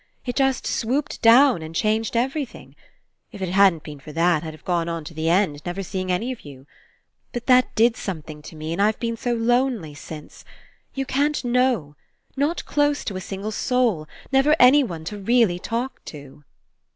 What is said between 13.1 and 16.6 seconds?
a single soul. Never anyone to really talk to."